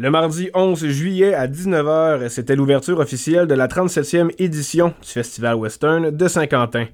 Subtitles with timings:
[0.00, 5.56] Le mardi 11 juillet à 19h, c'était l'ouverture officielle de la 37e édition du Festival
[5.56, 6.86] Western de Saint-Quentin.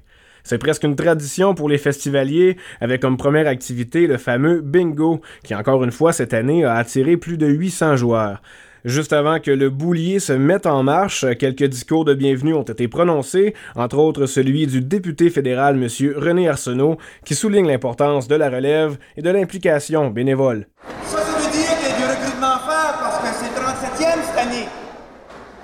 [0.43, 5.53] C'est presque une tradition pour les festivaliers, avec comme première activité le fameux bingo, qui
[5.53, 8.41] encore une fois cette année a attiré plus de 800 joueurs.
[8.85, 12.87] Juste avant que le boulier se mette en marche, quelques discours de bienvenue ont été
[12.87, 15.87] prononcés, entre autres celui du député fédéral M.
[16.17, 20.65] René Arsenault, qui souligne l'importance de la relève et de l'implication bénévole.
[21.03, 24.21] Ça, ça veut dire qu'il y a du recrutement à faire parce que c'est 37e
[24.23, 24.67] cette année.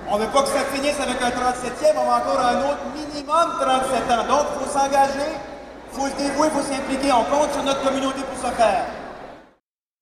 [0.10, 2.86] On ne veut pas que ça finisse avec un 37e, on va encore un autre
[2.96, 4.28] minimum 37 ans.
[4.28, 5.32] Donc, il faut s'engager,
[5.94, 7.12] il faut se dévouer, il faut s'impliquer.
[7.12, 8.86] On compte sur notre communauté pour ce faire.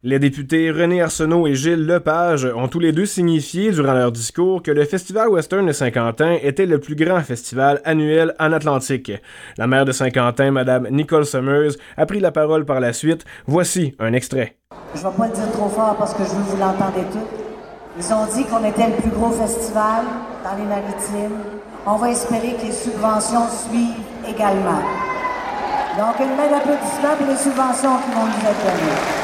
[0.01, 4.63] Les députés René Arsenault et Gilles Lepage ont tous les deux signifié durant leur discours
[4.63, 9.11] que le Festival Western de Saint-Quentin était le plus grand festival annuel en Atlantique.
[9.57, 13.25] La maire de Saint-Quentin, Mme Nicole Summers, a pris la parole par la suite.
[13.45, 14.55] Voici un extrait.
[14.95, 17.48] Je vais pas le dire trop fort parce que je veux que vous l'entendez tout.
[17.99, 20.05] Ils ont dit qu'on était le plus gros festival
[20.41, 21.37] dans les maritimes.
[21.85, 24.81] On va espérer que les subventions suivent également.
[25.97, 29.18] Donc, une main d'applaudissement pour les subventions qui vont nous être données.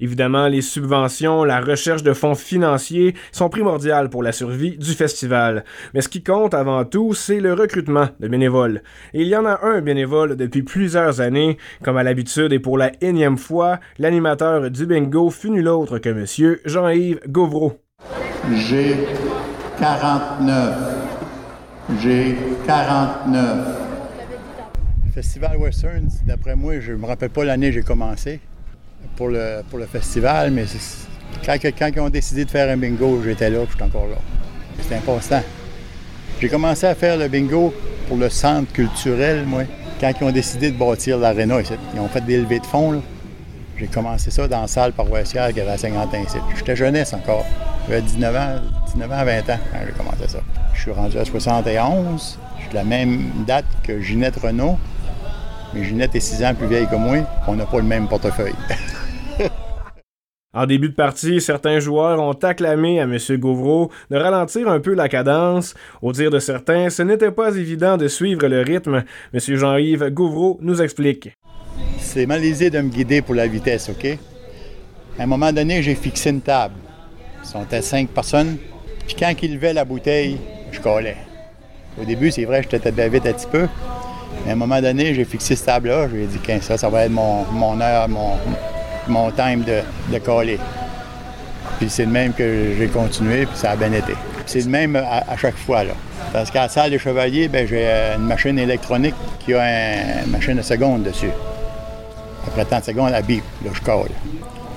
[0.00, 5.64] Évidemment, les subventions, la recherche de fonds financiers sont primordiales pour la survie du festival.
[5.94, 8.82] Mais ce qui compte avant tout, c'est le recrutement de bénévoles.
[9.12, 11.58] Et il y en a un bénévole depuis plusieurs années.
[11.84, 16.08] Comme à l'habitude et pour la énième fois, l'animateur du bingo fut nul autre que
[16.08, 17.80] Monsieur Jean-Yves Gauvreau.
[18.52, 18.96] J'ai
[19.78, 20.74] 49.
[22.02, 22.36] J'ai
[22.66, 23.68] 49.
[25.14, 28.40] Festival Western, d'après moi, je me rappelle pas l'année où j'ai commencé
[29.16, 30.64] pour le, pour le festival, mais
[31.44, 34.16] quand, quand, ils ont décidé de faire un bingo, j'étais là, j'étais encore là.
[34.80, 35.42] C'était important.
[36.40, 37.72] J'ai commencé à faire le bingo
[38.08, 39.62] pour le centre culturel, moi,
[40.00, 41.56] quand ils ont décidé de bâtir l'aréna.
[41.94, 43.02] Ils ont fait des levées de fonds,
[43.78, 46.36] J'ai commencé ça dans la salle paroissiale qui avait à Saint-Quentin ici.
[46.56, 47.44] J'étais jeunesse encore.
[47.88, 48.60] J'avais 19 ans,
[48.92, 50.38] 19 ans, 20 ans quand j'ai commencé ça.
[50.74, 52.38] Je suis rendu à 71.
[52.58, 54.78] Je suis la même date que Ginette Renault.
[55.74, 57.18] Mais Ginette est 6 ans plus vieille que moi.
[57.48, 58.54] On n'a pas le même portefeuille.
[60.54, 63.18] En début de partie, certains joueurs ont acclamé à M.
[63.38, 65.74] Gauvreau de ralentir un peu la cadence.
[66.00, 69.02] Au dire de certains, ce n'était pas évident de suivre le rythme.
[69.32, 69.40] M.
[69.40, 71.36] Jean-Yves Gauvreau nous explique.
[71.98, 74.06] C'est malaisé de me guider pour la vitesse, OK?
[75.18, 76.74] À un moment donné, j'ai fixé une table.
[77.42, 78.56] Ils sont à cinq personnes.
[79.06, 80.38] Puis quand ils levaient la bouteille,
[80.70, 81.16] je collais.
[82.00, 83.66] Au début, c'est vrai, je t'étais vite un petit peu.
[84.44, 86.08] Mais à un moment donné, j'ai fixé cette table-là.
[86.08, 88.36] Je lui ai dit ça, ça va être mon heure, mon,
[89.08, 89.80] mon time de,
[90.12, 90.58] de coller.
[91.78, 94.14] Puis c'est le même que j'ai continué, puis ça a bien été.
[94.46, 95.94] C'est le même à, chaque fois, là.
[96.32, 100.54] Parce qu'à la salle des chevaliers, ben, j'ai une machine électronique qui a une machine
[100.54, 101.30] de seconde dessus.
[102.46, 104.10] Après tant de secondes, elle bip, là, je colle.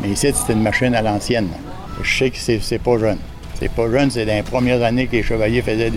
[0.01, 1.49] Mais ici, c'est une machine à l'ancienne.
[2.01, 3.17] Je sais que c'est pas jeune.
[3.59, 5.91] C'est pas jeune, c'est dans les premières années que les chevaliers faisaient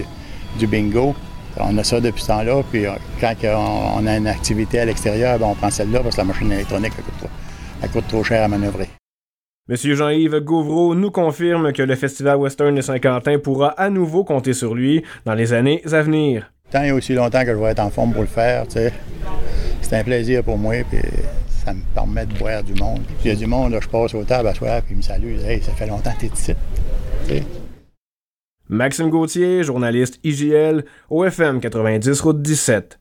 [0.59, 1.15] du, bingo.
[1.59, 5.39] On a ça depuis ce temps-là, puis euh, quand on, a une activité à l'extérieur,
[5.39, 7.29] ben, on prend celle-là parce que la machine électronique coûte pas
[7.83, 8.89] elle coûte trop cher à manœuvrer.
[9.69, 14.53] Monsieur Jean-Yves Gauvreau nous confirme que le Festival Western de Saint-Quentin pourra à nouveau compter
[14.53, 16.53] sur lui dans les années à venir.
[16.71, 18.93] Tant et aussi longtemps que je vais être en forme pour le faire, c'est
[19.93, 21.01] un plaisir pour moi, puis
[21.49, 23.01] ça me permet de boire du monde.
[23.25, 25.39] Il y a du monde, je passe au table à soir, puis il me salue,
[25.45, 27.43] hey, ça fait longtemps que tu es ici.
[28.69, 33.01] Maxime Gauthier, journaliste IGL, OFM 90 Route 17.